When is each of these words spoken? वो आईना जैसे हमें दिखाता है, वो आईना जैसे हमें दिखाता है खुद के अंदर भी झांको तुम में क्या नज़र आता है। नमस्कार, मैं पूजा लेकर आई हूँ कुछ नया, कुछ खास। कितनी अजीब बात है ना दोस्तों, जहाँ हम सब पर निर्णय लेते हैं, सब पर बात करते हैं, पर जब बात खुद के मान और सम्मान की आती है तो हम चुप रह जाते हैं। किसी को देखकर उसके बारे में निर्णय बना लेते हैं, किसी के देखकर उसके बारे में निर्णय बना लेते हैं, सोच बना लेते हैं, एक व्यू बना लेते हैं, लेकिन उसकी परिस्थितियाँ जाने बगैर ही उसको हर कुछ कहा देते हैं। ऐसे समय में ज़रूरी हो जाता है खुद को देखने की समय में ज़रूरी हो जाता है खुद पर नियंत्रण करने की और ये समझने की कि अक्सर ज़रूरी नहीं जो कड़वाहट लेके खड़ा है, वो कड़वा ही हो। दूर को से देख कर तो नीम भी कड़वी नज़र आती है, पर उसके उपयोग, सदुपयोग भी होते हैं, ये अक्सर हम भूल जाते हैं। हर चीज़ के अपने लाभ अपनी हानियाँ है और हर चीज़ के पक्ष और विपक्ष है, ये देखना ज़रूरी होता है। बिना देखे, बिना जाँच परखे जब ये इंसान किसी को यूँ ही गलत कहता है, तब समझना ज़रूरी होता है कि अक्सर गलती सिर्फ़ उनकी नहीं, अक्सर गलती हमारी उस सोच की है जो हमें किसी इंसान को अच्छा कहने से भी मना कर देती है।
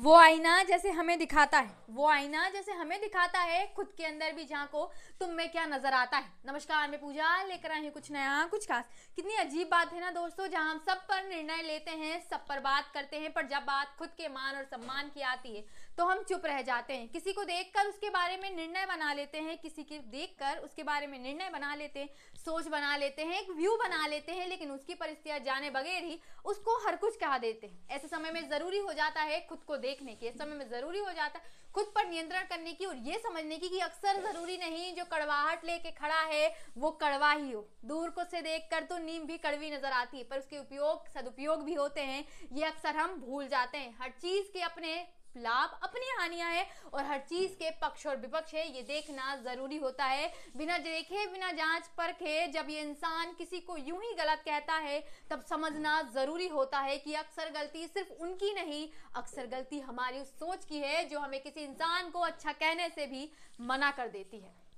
वो 0.00 0.14
आईना 0.14 0.62
जैसे 0.62 0.90
हमें 0.90 1.18
दिखाता 1.18 1.58
है, 1.58 1.70
वो 1.90 2.06
आईना 2.08 2.48
जैसे 2.50 2.72
हमें 2.72 3.00
दिखाता 3.00 3.38
है 3.40 3.66
खुद 3.76 3.88
के 3.96 4.04
अंदर 4.04 4.32
भी 4.32 4.44
झांको 4.44 4.84
तुम 5.20 5.30
में 5.30 5.50
क्या 5.52 5.64
नज़र 5.66 5.92
आता 5.94 6.16
है। 6.16 6.32
नमस्कार, 6.46 6.88
मैं 6.90 7.00
पूजा 7.00 7.42
लेकर 7.42 7.72
आई 7.72 7.80
हूँ 7.80 7.90
कुछ 7.90 8.10
नया, 8.12 8.44
कुछ 8.50 8.66
खास। 8.68 8.84
कितनी 9.16 9.34
अजीब 9.36 9.68
बात 9.70 9.92
है 9.92 10.00
ना 10.00 10.10
दोस्तों, 10.10 10.46
जहाँ 10.46 10.70
हम 10.70 10.78
सब 10.86 11.02
पर 11.08 11.28
निर्णय 11.28 11.62
लेते 11.62 11.90
हैं, 11.92 12.20
सब 12.20 12.46
पर 12.46 12.60
बात 12.60 12.90
करते 12.94 13.16
हैं, 13.16 13.32
पर 13.32 13.46
जब 13.48 13.64
बात 13.64 13.94
खुद 13.98 14.08
के 14.18 14.28
मान 14.30 14.56
और 14.56 14.64
सम्मान 14.66 15.10
की 15.14 15.22
आती 15.24 15.54
है 15.56 15.64
तो 15.98 16.04
हम 16.06 16.22
चुप 16.22 16.46
रह 16.46 16.60
जाते 16.62 16.94
हैं। 16.94 17.08
किसी 17.08 17.32
को 17.32 17.44
देखकर 17.44 17.86
उसके 17.86 18.10
बारे 18.10 18.36
में 18.36 18.50
निर्णय 18.50 18.86
बना 18.86 19.12
लेते 19.12 19.38
हैं, 19.38 19.56
किसी 19.58 19.82
के 19.82 19.98
देखकर 20.10 20.58
उसके 20.58 20.82
बारे 20.82 21.06
में 21.06 21.18
निर्णय 21.18 21.50
बना 21.50 21.74
लेते 21.74 22.00
हैं, 22.00 22.08
सोच 22.36 22.68
बना 22.68 22.96
लेते 22.96 23.22
हैं, 23.22 23.40
एक 23.40 23.50
व्यू 23.50 23.76
बना 23.76 24.06
लेते 24.06 24.32
हैं, 24.32 24.48
लेकिन 24.48 24.70
उसकी 24.70 24.94
परिस्थितियाँ 24.94 25.38
जाने 25.40 25.70
बगैर 25.70 26.04
ही 26.04 26.20
उसको 26.44 26.78
हर 26.86 26.96
कुछ 26.96 27.16
कहा 27.16 27.38
देते 27.38 27.66
हैं। 27.66 27.88
ऐसे 27.90 28.08
समय 28.08 28.30
में 28.30 28.48
ज़रूरी 28.50 28.78
हो 28.78 28.92
जाता 28.92 29.22
है 29.22 29.40
खुद 29.48 29.62
को 29.66 29.76
देखने 29.90 30.14
की 30.14 30.30
समय 30.32 30.56
में 30.56 30.68
ज़रूरी 30.70 30.98
हो 31.00 31.12
जाता 31.12 31.38
है 31.38 31.58
खुद 31.74 31.86
पर 31.94 32.08
नियंत्रण 32.08 32.44
करने 32.50 32.72
की 32.72 32.84
और 32.84 32.96
ये 32.98 33.18
समझने 33.20 33.56
की 33.56 33.68
कि 33.68 33.78
अक्सर 33.80 34.20
ज़रूरी 34.22 34.56
नहीं 34.58 34.94
जो 34.94 35.04
कड़वाहट 35.10 35.64
लेके 35.64 35.90
खड़ा 35.92 36.20
है, 36.22 36.48
वो 36.76 36.90
कड़वा 37.02 37.30
ही 37.32 37.50
हो। 37.50 37.60
दूर 37.84 38.10
को 38.10 38.24
से 38.24 38.40
देख 38.42 38.66
कर 38.70 38.84
तो 38.84 38.98
नीम 39.00 39.26
भी 39.26 39.36
कड़वी 39.38 39.70
नज़र 39.70 39.92
आती 39.92 40.18
है, 40.18 40.24
पर 40.24 40.38
उसके 40.38 40.58
उपयोग, 40.58 41.06
सदुपयोग 41.08 41.64
भी 41.64 41.74
होते 41.74 42.00
हैं, 42.02 42.24
ये 42.52 42.64
अक्सर 42.64 42.96
हम 42.96 43.14
भूल 43.20 43.48
जाते 43.48 43.78
हैं। 43.78 43.94
हर 44.00 44.10
चीज़ 44.18 44.50
के 44.52 44.62
अपने 44.62 44.96
लाभ 45.36 45.78
अपनी 45.84 46.06
हानियाँ 46.18 46.50
है 46.50 46.66
और 46.94 47.04
हर 47.04 47.18
चीज़ 47.20 47.52
के 47.52 47.70
पक्ष 47.82 48.06
और 48.06 48.16
विपक्ष 48.16 48.54
है, 48.54 48.66
ये 48.66 48.82
देखना 48.82 49.34
ज़रूरी 49.44 49.76
होता 49.76 50.04
है। 50.04 50.26
बिना 50.56 50.78
देखे, 50.78 51.26
बिना 51.26 51.50
जाँच 51.52 51.86
परखे 51.98 52.46
जब 52.46 52.70
ये 52.70 52.80
इंसान 52.80 53.34
किसी 53.38 53.60
को 53.60 53.76
यूँ 53.76 53.98
ही 53.98 54.12
गलत 54.14 54.42
कहता 54.44 54.74
है, 54.76 55.00
तब 55.30 55.44
समझना 55.50 56.00
ज़रूरी 56.14 56.48
होता 56.48 56.80
है 56.80 56.96
कि 56.98 57.14
अक्सर 57.14 57.50
गलती 57.50 57.86
सिर्फ़ 57.86 58.22
उनकी 58.22 58.54
नहीं, 58.54 58.88
अक्सर 59.16 59.46
गलती 59.46 59.80
हमारी 59.80 60.20
उस 60.20 60.32
सोच 60.38 60.64
की 60.64 60.78
है 60.78 61.04
जो 61.08 61.20
हमें 61.20 61.40
किसी 61.42 61.60
इंसान 61.60 62.10
को 62.10 62.20
अच्छा 62.20 62.52
कहने 62.54 62.88
से 62.88 63.06
भी 63.06 63.30
मना 63.60 63.90
कर 63.90 64.08
देती 64.08 64.40
है। 64.40 64.69